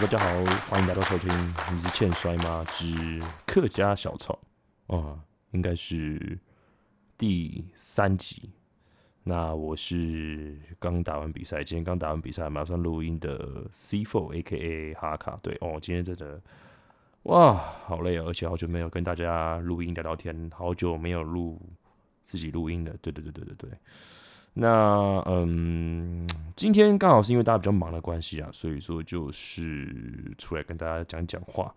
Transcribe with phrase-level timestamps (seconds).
[0.00, 1.28] 大家好，欢迎来到收听。
[1.72, 2.64] 你是欠摔吗？
[2.70, 4.38] 之客家小草
[4.86, 5.18] 啊，
[5.50, 6.38] 应该是
[7.16, 8.48] 第三集。
[9.24, 15.36] 那我是刚打完比赛，今天刚打完比赛，马上录音的 C Four A K A 哈卡。
[15.42, 16.40] 对哦，今天真的
[17.24, 21.60] 哇，好累啊，而且好久没有跟大家录音聊聊天，好久没有录
[22.22, 22.94] 自己录音了。
[23.02, 23.78] 对对对对对对。
[24.60, 26.26] 那嗯，
[26.56, 31.72] 今天刚好是因为大家比较忙的关系啊，所以说就是出来跟大家讲讲话。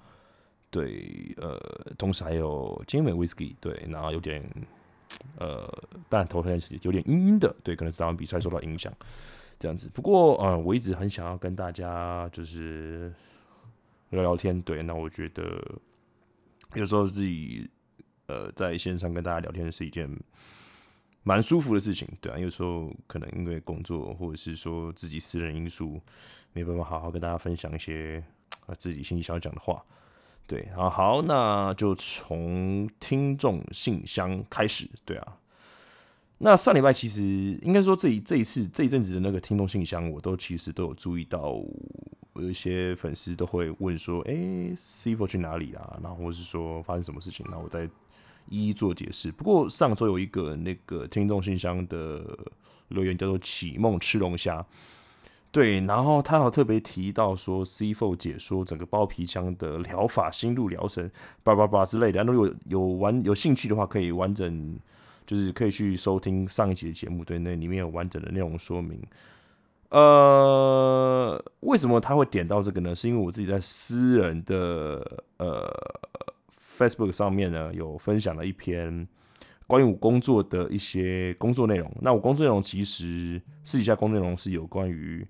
[0.72, 1.60] 对，呃，
[1.96, 4.44] 同时还有精美 whisky，对，然后有点
[5.38, 5.72] 呃，
[6.10, 8.92] 但头天是有点晕晕的，对，可能是打完比赛受到影响
[9.60, 9.88] 这样子。
[9.94, 13.14] 不过呃，我一直很想要跟大家就是
[14.10, 15.44] 聊聊天，对，那我觉得
[16.74, 17.70] 有时候自己
[18.26, 20.10] 呃在线上跟大家聊天是一件。
[21.24, 26.02] 蛮舒服的事情，对啊，有时候可能因为工作或者是说自己私人因素，
[26.52, 28.24] 没办法好好跟大家分享一些
[28.66, 29.84] 啊自己心里想要讲的话，
[30.48, 35.38] 对啊，好，那就从听众信箱开始，对啊，
[36.40, 37.22] 那上礼拜其实
[37.62, 41.54] 应该说这一这一次这一阵子的那个听众信箱，我都其实都有注意到，
[42.34, 46.00] 有一些粉丝都会问说，哎，C 佛去哪里啊？
[46.02, 47.46] 然后或是说发生什么事情？
[47.48, 47.88] 那我在。
[48.50, 49.32] 一一做解释。
[49.32, 52.38] 不过上周有一个那个听众信箱的
[52.90, 54.66] 留言叫做“启梦吃龙虾”，
[55.52, 61.10] 对，然后他有特别提到说 C Four 解说整个包皮枪的疗法心路疗程，
[61.44, 62.24] 叭叭叭之类的。
[62.24, 64.78] 如果有有完有兴趣的话，可以完整
[65.26, 69.02] 就是可以去收听上一集的节目，对，那里面有完整的内容说明。
[69.90, 72.96] 呃，为什么他会点到这个呢？
[72.96, 75.70] 是因为我自己在私人的呃。
[76.82, 79.08] Facebook 上面呢有分享了一篇
[79.68, 81.90] 关于我工作的一些工作内容。
[82.02, 85.26] 那我工作内容其实私底下工作内容是有关于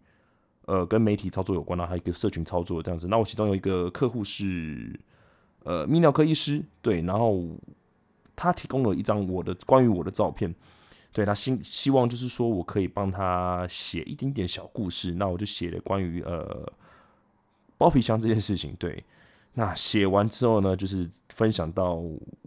[0.65, 3.07] 呃跟媒体操作有关的，还有一个社群操作这样子。
[3.07, 4.97] 那我其中有一个客户是
[5.63, 7.43] 呃泌尿科医师，对，然后
[8.35, 10.55] 他提供了一张我的关于我的照片，
[11.11, 15.11] 对他希希望就是说我可以帮他写一点点小故事。
[15.11, 16.71] 那我就写了关于呃
[17.77, 19.03] 包皮箱这件事情，对。
[19.53, 22.01] 那写完之后呢，就是分享到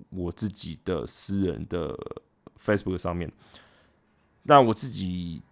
[0.08, 1.94] 我自己的私人的
[2.58, 3.30] Facebook 上面。
[4.42, 5.42] 那我自己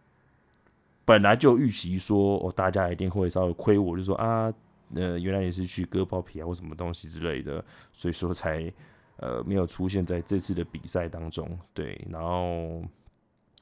[1.05, 4.53] 本来就预期说，哦，大家一定会稍微亏我，就说啊，
[4.95, 7.63] 呃，原来也是去割包皮啊，或什么东西之类的，
[7.93, 8.73] 所以说才
[9.17, 11.59] 呃没有出现在这次的比赛当中。
[11.75, 12.83] 对，然后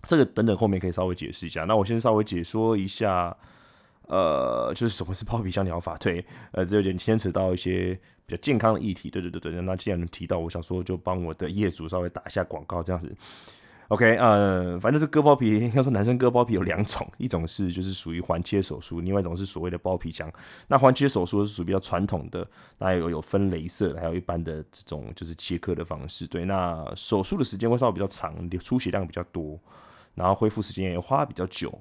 [0.04, 1.64] 这个等等后面可以稍微解释一下。
[1.64, 3.36] 那我先稍微解说一下。
[4.10, 5.96] 呃，就是什么是包皮箱疗法？
[5.98, 7.94] 对，呃，这有点牵扯到一些
[8.26, 9.08] 比较健康的议题。
[9.08, 13.14] 对对对对，那既然提到，我想说就帮我的业主稍微打一下广告，这样子。
[13.88, 20.32] OK，呃，反正是割包皮，应该说男生割包皮有两种，一种是就是属于环切手术，另外一种是所谓的包皮箱。
[20.68, 22.46] 那环切手术是属于比较传统的，
[22.78, 26.26] 那有有分镭射，还有一般的这种就是切割的方式。
[26.26, 29.58] 对，那手术的时间会稍微比较长，出血量比较多，
[30.14, 31.76] 然后恢复时间也花比较久。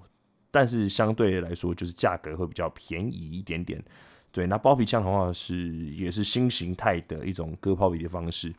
[0.51, 3.83] 但是相对来说，就是价格会比较便宜一点点。
[4.31, 8.53] 对，那包皮枪的话是也是新形态的一种割包皮的方式，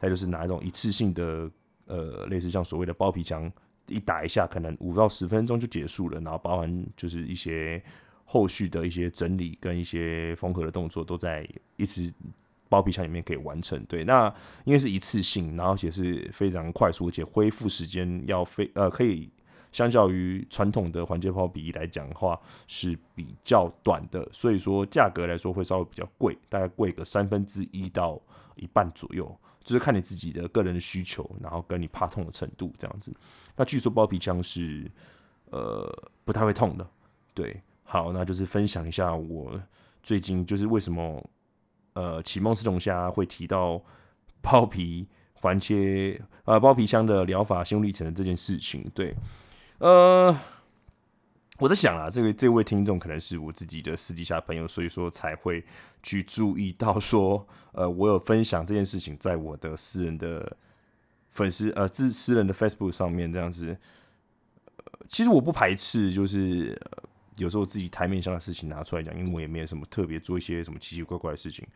[0.00, 1.50] 再就是拿一种一次性的
[1.86, 3.50] 呃，类似像所谓的包皮枪，
[3.88, 7.82] 一打一下可能五到十分钟就结束了，然后包含就是一些
[8.24, 12.12] 后续的一些整理跟一些缝合的动作都在一次
[12.68, 13.84] 包皮枪里面可以完成。
[13.86, 14.32] 对，那
[14.64, 19.30] 因为是一次性，然后且是非常快速，而且恢复时间要非呃可以。
[19.72, 28.20] 相较于传统的环节泡比例来讲的话是比较短的，所以说价格来说会稍微比较贵，大概贵个三分之一到
[28.54, 29.34] 一半左右，
[29.64, 33.12] 就是看你自己的个人的需求，然后跟你怕痛的程度这样子。
[33.56, 34.90] 那据说包皮枪是
[35.50, 35.90] 呃
[36.24, 36.86] 不太会痛的，
[37.32, 39.58] 对，好，那就是分享一下我
[40.02, 41.30] 最近就是为什么
[41.94, 43.82] 呃启梦斯龙虾会提到
[44.42, 49.14] 包皮环切呃包皮箱的疗法心路历程的这件事情，对。
[49.82, 50.32] 呃，
[51.58, 55.64] 我在想啊，这个这位听众可能是我自己的私底下朋友，所以说才会
[56.04, 57.44] 去注意到说，
[57.74, 60.56] 呃，我有分享这件事情在我的私人的
[61.32, 63.76] 粉丝呃自私人的 Facebook 上面这样子。
[64.76, 66.80] 呃其实我不排斥，就是
[67.38, 71.66] 有时候自己台面上的事情拿出来讲，因为我也没有什么特别做一些什么奇奇怪怪的事情，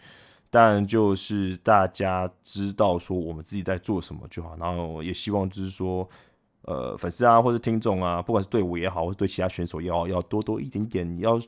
[0.49, 6.09] 但就是大家知道说我们自己在做什么就好，然后也希望就是说。
[6.67, 11.39] 呃，粉丝啊，或者听众啊，不管是对我也好，或是对其他选手也好，要多多一点点，要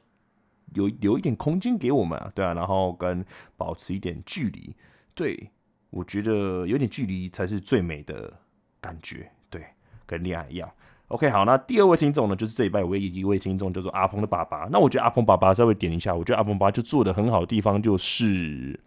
[0.75, 3.25] 有留一点空间给我们啊，对啊，然后跟
[3.57, 4.75] 保持一点距离，
[5.15, 5.51] 对
[5.91, 8.33] 我觉得有点距离才是最美的
[8.81, 9.63] 感觉，对，
[10.07, 10.71] 跟恋爱一样。
[11.09, 14.69] OK，好，那第二位听众呢，就是这一拜唯一一位听众叫做阿鹏的爸爸。
[14.71, 18.79] 那我觉得阿鹏爸爸稍微点一下，我觉得阿鹏爸爸就做的很好的地方就是，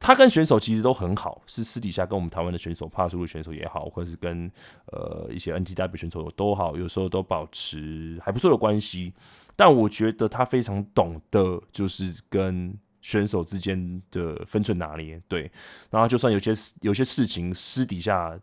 [0.00, 4.50] 他跟选手其实都很好，是私底下跟我们台湾的选手、帕苏的选手也好，或者是跟
[4.92, 9.12] 呃一些 NTW 选手都好，有时候都保持还不错的关系。
[9.56, 12.72] 但我觉得他非常懂得，就是跟
[13.02, 15.20] 选手之间的分寸拿捏。
[15.26, 15.50] 对，
[15.90, 18.38] 然后就算有些有些事情私底下。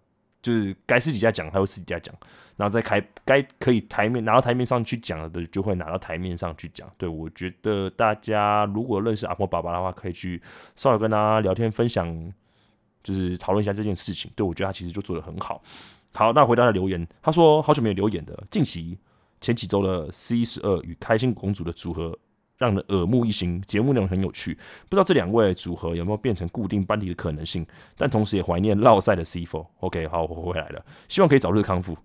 [0.45, 2.13] 就是该私底下讲，他会私底下讲，
[2.56, 6.88] 然后再开该可以台面拿到台面上去讲的，就会拿到台面上去讲。
[7.00, 10.39] 对我觉得大家如果认识阿婆爸爸的话，可以去
[10.75, 12.31] 稍微跟他聊天分享，
[13.01, 14.30] 就是讨论一下这件事情。
[14.36, 15.63] 对我觉得他其实就做的很好。
[16.13, 19.00] 好，那回到他的留言，他说好久没有留言的，近期
[19.41, 22.15] 前几周的 C 十二与开心公主的组合。
[22.57, 24.53] 让人耳目一新，节目内容很有趣，
[24.89, 27.65] 不知道这两位组合有没有变成固定班底的可能性？
[27.97, 29.65] 但同时也怀念绕赛的 C Four。
[29.79, 31.97] OK，好，我回来了，希望可以早日康复，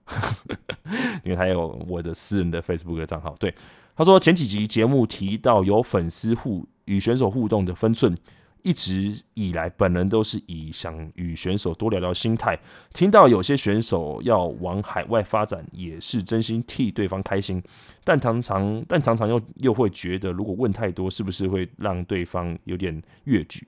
[1.25, 3.35] 因为他有我的私人的 Facebook 的账号。
[3.39, 3.55] 对，
[3.95, 8.17] 他说前几集节目提到有粉丝互与选手互动的分寸。
[8.63, 12.59] 一直以来，本人都是以想与选手多聊聊心态。
[12.93, 17.63] 听到有些选手要往海外发展，也是真心替对方开心。
[18.05, 23.67] 但常常，但常常又又会觉得，如果问太多，是不是会让对方有点越矩？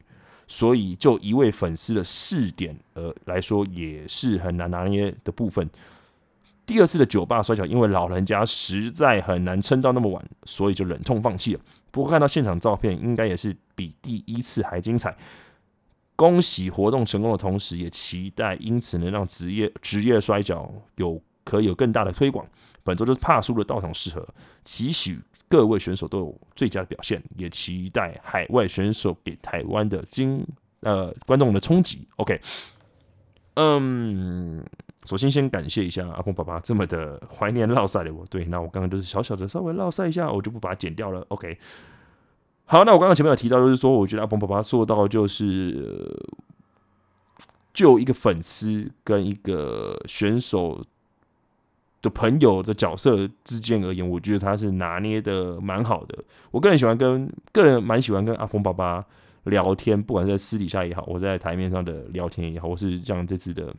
[0.48, 5.66] 所以，就一位粉丝的试点而来说，也是很难拿捏的部分。
[6.66, 11.60] 第二次的酒吧摔跤，因为老人家实在很难撑到那么晚，所以就忍痛放弃了。
[11.92, 15.16] 不过看到现场照片，应该也是比第一次还精彩。
[16.16, 22.46] 恭喜活动成功的同时，也期待因此能让职业职业摔角有可以有更大的推广。
[22.82, 24.26] 本周就是怕输的到场适合，
[24.64, 30.44] 期许各位选手都有最佳的表现，也期待海外选手给台湾的金
[30.80, 32.06] 呃观众的冲击。
[32.16, 32.40] OK，
[33.54, 34.64] 嗯。
[35.04, 38.24] 首先，先感谢一下阿鹏爸爸这么的怀念绕赛的我。
[38.26, 41.26] 对，那我刚刚就是小小的稍微绕赛一下，我就不把它剪掉了。
[41.26, 41.58] OK，
[42.66, 46.16] 好，那我刚刚前面有提到，就是说，我觉得阿鹏爸爸做到就是
[47.74, 50.80] 就一个粉丝跟一个选手
[52.00, 56.16] 的朋友的角色之间而言，我觉得他是拿捏的蛮好的。
[56.52, 59.04] 我个人喜欢跟个人蛮喜欢跟阿鹏爸爸
[59.44, 63.74] 聊天，不管是在私底下也好，我在台面上的聊天也好，或是像这次的。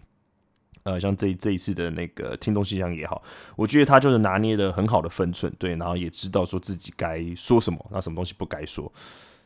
[0.86, 3.24] 呃，像这这一次的那个听众信箱也好，
[3.56, 8.92] 我觉得他就是拿捏的很好的分寸，对，然后也知道说自己该说什么，那什么东西不该说，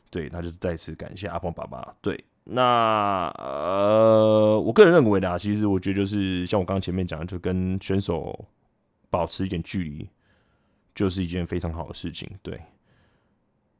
[0.09, 1.93] 对，那就是再次感谢阿鹏爸爸。
[2.01, 8.47] 对，那呃，我个人认为的，其实我觉得就是像我刚刚前面讲的，就跟选手
[9.11, 10.09] 保持一点距离，
[10.95, 12.27] 就是一件非常好的事情。
[12.41, 12.59] 对，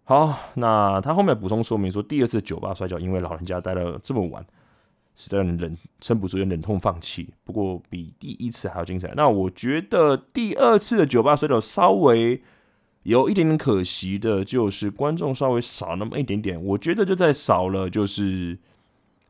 [0.10, 4.46] 好，那他后面补充说明说，第二次酒吧摔跤，因为老人家待了这么晚。
[5.20, 7.28] 实在忍撑不住，就忍痛放弃。
[7.44, 9.12] 不过比第一次还要精彩。
[9.18, 12.42] 那我觉得第二次的酒吧摔跤稍微
[13.04, 16.64] 有一点点可惜的，就是观众稍微少那么一点点。
[16.64, 18.58] 我觉得就在少了，就是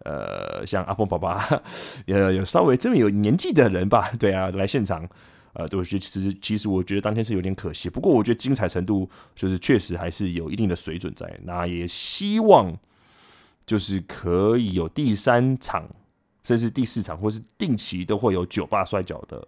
[0.03, 1.43] 呃，像阿峰爸爸，
[2.05, 5.09] 呃，有稍微这么有年纪的人吧， 对啊，来现场，
[5.57, 7.89] 呃，对我觉得其实其实我觉得当天是有点可惜。
[7.89, 11.39] 不过我觉得精彩程度就是确实还是有一定的水准在。
[11.43, 12.77] 那也希望。
[13.65, 15.85] 就是可以有第三场，
[16.45, 19.45] 甚至第四场，或是定期都会有酒吧摔跤的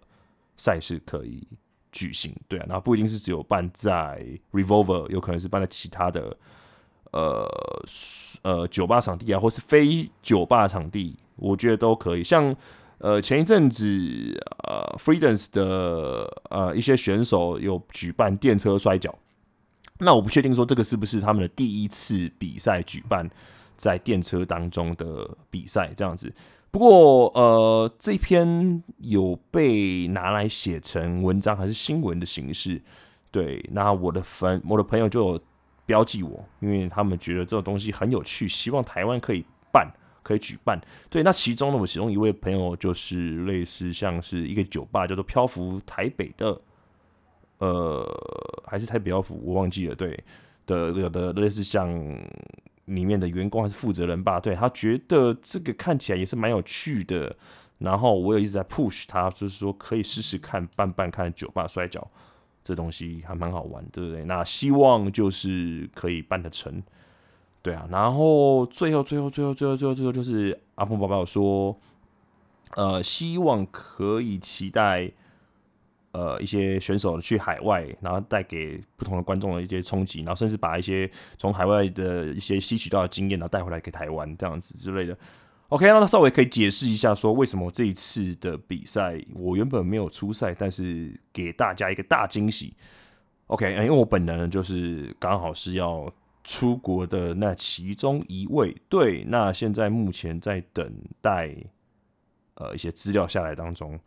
[0.58, 1.42] 赛事可以
[1.90, 6.36] 举行，对啊，那不一定是只有办在 Revolver，有可能是办在其他的
[7.12, 7.48] 呃
[8.42, 12.22] 呃酒吧场地啊，或是非酒吧场地，我觉得都可以。
[12.22, 12.54] 像
[13.00, 13.84] 呃前一阵子
[14.64, 19.14] 呃 Freedoms 的呃一些选手有举办电车摔跤，
[19.98, 23.28] 那我不确定说这个是不是他们的第一次比赛举办。
[23.80, 26.30] 在电车当中的比赛这样子，
[26.70, 32.78] 不过呃，这篇有被拿来写成文章还是新闻的形式？
[33.30, 35.40] 对，那我的粉我的朋友就有
[35.86, 39.90] 标记我，因为他们觉得这种东西很有趣，希望台湾可以办，
[40.22, 40.80] 可以举办。
[41.08, 46.60] 对，那其中呢，我其中一位朋友就是类似像是一个酒吧叫做漂浮台北的，
[47.58, 48.06] 呃，
[48.66, 49.94] 还是台北漂浮，我忘记了。
[49.94, 50.22] 对
[50.66, 51.90] 的，有的类似像。
[52.86, 57.36] 里面的员工还是负责人吧，对他觉得这个看起来也是蛮有趣的，
[57.78, 62.04] 然后我也一直在 push 他，就是说可以试试看办办看酒吧摔跤，
[62.64, 64.24] 这东西还蛮好玩，对不对？
[64.24, 66.82] 那希望就是可以办得成，
[67.62, 67.86] 对啊。
[67.90, 71.76] 然后最后最后最后最后最后最后就是阿峰宝宝说，
[72.76, 75.10] 呃，希望可以期待。
[76.12, 85.16] 呃，一些选手去海外，然后带给不同的观众的一些冲击，然后甚至把一些从海外的一些吸取到的经验，然后带回来给台湾这样子之类的。
[85.68, 92.74] OK，那稍微可以解释一下，说为什么这一次的比赛我原本没有出赛，但是给大家一个大惊喜。
[93.46, 96.12] OK，因为我本人就是刚好是要
[96.44, 101.54] 出国的那其中一位，对，那现在目前在等待
[102.54, 103.98] 呃一些资料下来当中。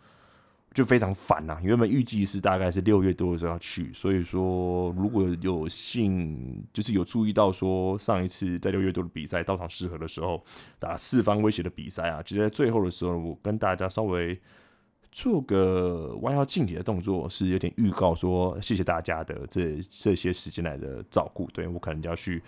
[0.74, 1.60] 就非常烦呐！
[1.62, 10.44] 原本预计是大概是六月多的时候要去，所以说如果有幸就是有注意到说上一次在六月多的比赛到场适合的时候
[10.80, 14.36] 打四方威胁的比赛啊，就在最后的时候，我跟大家稍微
[15.14, 21.48] 做个弯腰敬礼的动作，是有点预告说谢谢大家的这这些时间来的照顾。
[21.54, 22.44] 对我可能就要去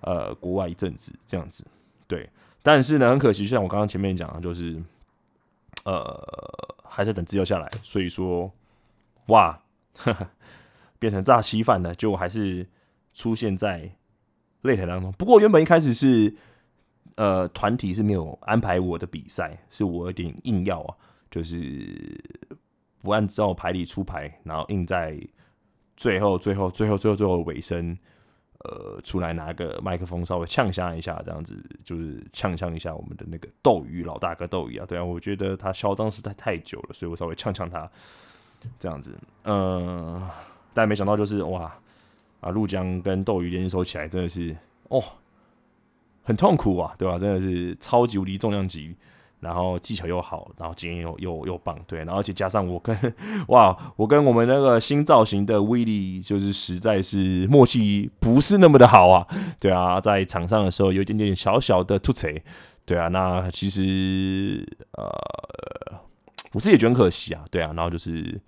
[0.00, 1.64] 呃国外一阵子这样子，
[2.08, 2.28] 对，
[2.62, 4.82] 但是呢很可惜，就像我刚刚前面讲的，就是
[5.84, 6.18] 呃。
[6.94, 8.52] 还在等资料下来，所以说，
[9.28, 9.58] 哇，
[11.00, 12.66] 变成炸稀饭了，就还是
[13.14, 13.90] 出现在
[14.62, 15.10] 擂台当中。
[15.12, 16.36] 不过原本一开始是，
[17.14, 20.94] 呃，团体是没有安排我的比赛，是我有点硬要啊，
[21.32, 22.22] 就是
[23.02, 25.18] 不按照牌理出牌，然后硬在
[25.96, 27.98] 最后、最后、最后、最后、最后尾声。
[28.64, 37.90] 呃，出来拿个麦克风，稍微呛香一下，这样子就是呛呛一下我们的那个斗鱼老大哥斗鱼啊，对啊，我觉得他嚣张实在太久了，所以我稍微呛呛他，
[38.78, 40.30] 这样子，嗯，
[40.72, 41.76] 但没想到就是哇
[42.38, 44.56] 啊，陆江跟斗鱼联手起来真的是
[44.90, 45.02] 哦，
[46.22, 47.18] 很痛苦啊，对吧？
[47.18, 48.94] 真的是超级无敌重量级。
[49.42, 52.96] 然后技巧又好，然后经验又又又棒，对，然后而且加上我跟
[53.48, 59.26] 哇，我跟我们那个新造型的威力，就是实在是默契不是那么的好啊，
[59.58, 62.40] 对啊，在场上的时候有一点点小小的突锤，
[62.86, 65.10] 对啊，那其实呃，
[66.52, 68.40] 我自己也觉得很可惜啊，对啊，然后就是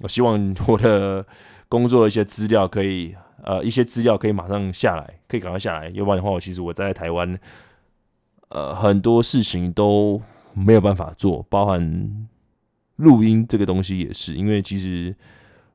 [0.00, 1.24] 我希望我的
[1.70, 7.40] 工作的一些资料可以呃一些资料可以马上下来，可以赶快下来，要不然的话，我其实我在台湾。
[8.48, 10.22] 呃，很多事情都
[10.54, 12.28] 没有办法做，包含
[12.94, 14.34] 录音这个东西也是。
[14.34, 15.14] 因为其实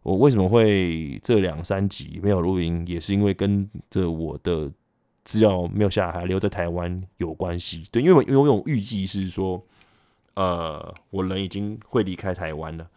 [0.03, 4.71] 我为什么会这两三集没有录音，也是因为跟着我的
[5.25, 7.83] 资料没有下来，留在台湾有关系。
[7.91, 9.61] 对，因为我因为我预计是说，
[10.35, 12.87] 呃，我人已经会离开台湾了，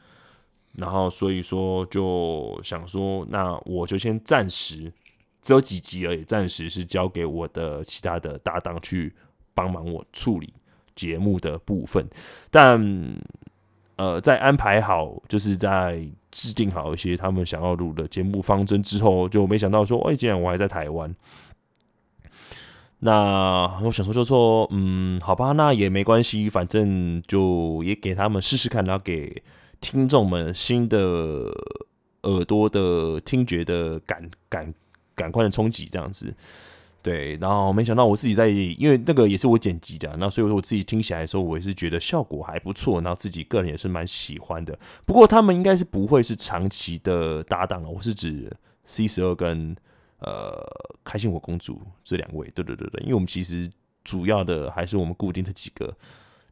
[0.74, 4.92] 然后所以说就想说，那我就先暂时
[5.42, 9.12] 只有几集而已，暂时是交给我的其他的搭档去。
[9.54, 10.52] 帮忙我处理
[10.94, 12.06] 节目的部分，
[12.50, 13.16] 但
[13.96, 21.14] 呃，在安排好，就是在制定好一些他们想要录的节目方针之后，就没想到说，哎，既然我还在台湾，
[22.98, 29.42] 那我想说就说，嗯，好吧，那也没关系，反正就也给他们试试看，然后给
[29.80, 30.98] 听众们新的
[32.22, 34.74] 耳朵的听觉的感感
[35.14, 36.34] 感官的冲击，这样子。
[37.04, 44.78] 对，然后没想到我自己在，因为那个也是我剪辑的，那所以说我自己听起来的时候，我也是觉得效果还不错，然后自己个人也是蛮喜欢的。
[45.04, 48.50] 不过他们应该是不会是长期的搭档了，我是指
[48.84, 49.76] C 十二跟
[50.20, 50.58] 呃
[51.04, 53.70] 开心果公主这两位，对对对对，因为我们其实
[54.02, 55.94] 主要的还是我们固定的几个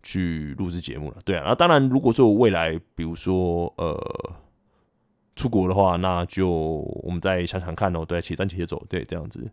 [0.03, 1.45] 去录制节目了，对啊。
[1.47, 3.97] 那当然，如果说未来比如说呃
[5.35, 9.51] 出国的话，那就我们再想想看哦，对，且战且走，对，这样子。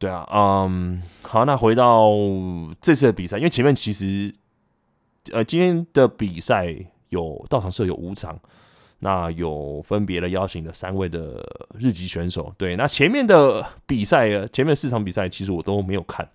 [0.00, 2.08] 对啊，嗯，好，那回到
[2.80, 4.32] 这次的比赛，因为前面其实，
[5.30, 6.74] 呃，今天的比赛
[7.10, 8.40] 有到场设有五场，
[9.00, 11.46] 那有分别的邀请了三位的
[11.78, 12.50] 日籍选手。
[12.56, 16.26] 对，那前面的比赛，前面四场比赛其实我都没有看，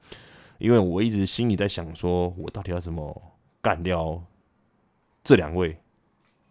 [0.59, 3.19] 因为我一直心里在想，说我到底要怎么
[3.63, 4.21] 干掉
[5.23, 5.75] 这两位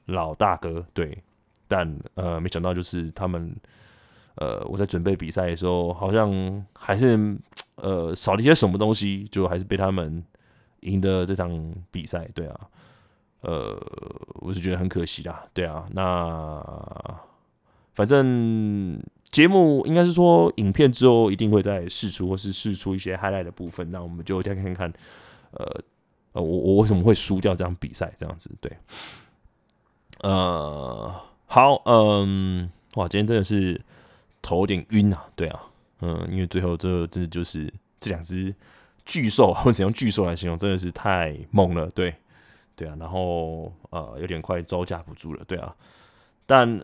[0.06, 0.84] 老大哥。
[0.92, 1.16] 对，
[1.68, 3.54] 但呃，没想到就是他们。
[4.36, 7.38] 呃，我在准备比赛的时候，好像还是
[7.76, 10.24] 呃少了一些什么东西，就还是被他们
[10.80, 12.60] 赢得这场比赛，对啊，
[13.42, 13.80] 呃，
[14.40, 16.60] 我是觉得很可惜啦，对啊，那
[17.94, 19.00] 反正
[19.30, 24.92] 节目应该是说影片之后一定会再试出，或是试出一些 highlight 的部分，那我们就再看看，
[25.52, 25.64] 呃
[26.32, 28.76] 呃，我我为什么会输掉这场比赛这样子，对，
[30.22, 31.14] 呃，
[31.46, 33.80] 好，嗯，哇，今天真的是。
[34.44, 35.60] 头有点晕啊，对啊，
[36.02, 38.54] 嗯，因为最后这这就是这两只
[39.06, 42.14] 巨兽，或者用巨兽来形容，真的是太猛了，对，
[42.76, 45.74] 对啊，然后呃，有点快招架不住了，对啊，
[46.44, 46.78] 但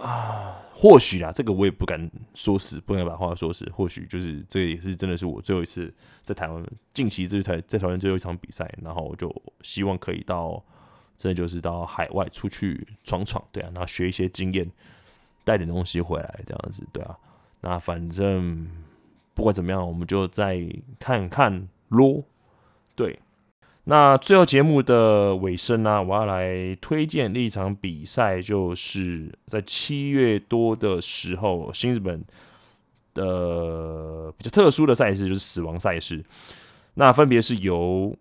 [0.00, 6.64] 啊，或许啊，这个我也不敢说死，不能把话说死，或许就是这也是真的是我最后一次在台湾，
[6.94, 10.64] 近期这台在台湾最后一场比赛，然后我就希望可以到，
[11.16, 14.70] 真的就是到海外出去闯闯，对啊，然后学一些经验。
[15.44, 17.16] 带点东西回来，这样子，对啊。
[17.60, 18.66] 那反正
[19.34, 20.60] 不管怎么样，我们就再
[20.98, 22.24] 看看咯。
[22.94, 23.18] 对，
[23.84, 32.24] 那最后节目的尾声呢，我要来推荐一场比赛，就是在七月多的时候，新日本
[33.14, 36.24] 的比较特殊的赛事就是死亡赛事，
[36.94, 38.16] 那分别是由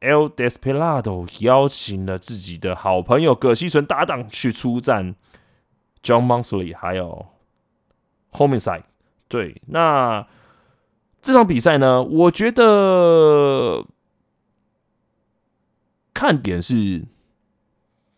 [0.00, 5.14] El Desperado 邀请了自己的好朋友葛西纯搭档去出战
[6.02, 7.26] John Monsley，还有
[8.32, 8.82] Homicide。
[9.28, 10.26] 对，那
[11.22, 13.86] 这场比赛呢，我觉得
[16.12, 17.04] 看点是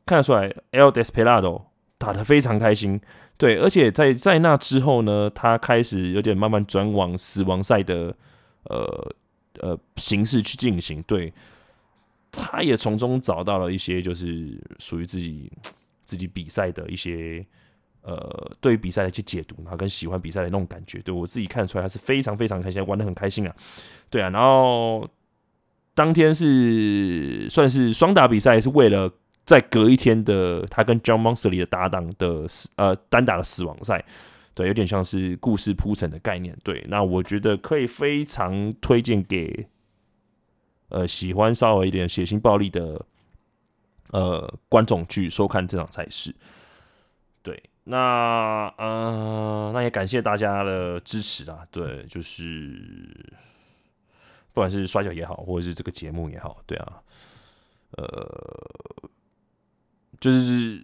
[0.07, 1.67] 看得出来，El Desperado
[1.99, 3.01] 打的非常开心。
[3.37, 8.17] 对，而且在在那之后呢，他开始有点慢慢转往死亡赛的
[8.65, 9.15] 呃
[9.61, 11.03] 呃形式去进行。
[11.03, 11.33] 对，
[12.33, 15.53] 他也从中找到了一些就是属于自己
[16.05, 17.47] 自己比赛的一些。
[18.07, 23.57] 呃，对于比赛的一些解读，然后跟喜欢比赛的那种感觉，对我自己看得出来，他是非常非常开心，玩的很开心啊，
[24.11, 24.29] 对啊。
[24.29, 25.09] 然后
[25.95, 29.11] 当天是算是双打比赛，是为了
[29.47, 34.05] 在隔一天的他跟 John Monsley 的搭档的死呃单打的死亡赛，
[34.53, 36.55] 对，有点像是故事铺陈的概念。
[36.63, 39.67] 对，那我觉得可以非常推荐给
[40.91, 43.03] 呃喜欢稍微一点血腥暴力的
[44.11, 46.35] 呃观众去收看这场赛事，
[47.43, 47.63] 对。
[47.87, 51.69] 那呃，那也感谢大家的支持啊！
[51.71, 53.35] 对，就是
[54.55, 57.03] 不管是摔跤也好，或者是这个节目也好，对啊，
[57.91, 59.11] 呃，
[60.19, 60.83] 就是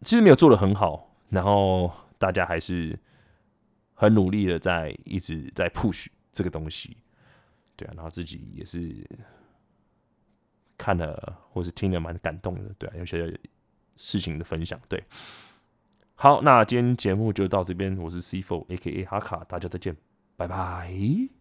[0.00, 2.98] 其实没有做的很好，然后大家还是
[3.94, 6.96] 很努力的在一直在 push 这个东西，
[7.76, 9.08] 对啊，然后自己也是
[10.76, 13.38] 看了或是听了蛮感动的，对啊，有些
[13.94, 15.00] 事情的分享，对。
[16.18, 17.94] 好，那今天节目就到这边。
[17.98, 19.94] 我是 C Four A K A 哈卡，大家再见，
[20.34, 21.35] 拜拜。